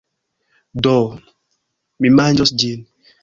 Do. 0.87 0.93
Mi 2.05 2.13
manĝos 2.21 2.55
ĝin. 2.65 2.83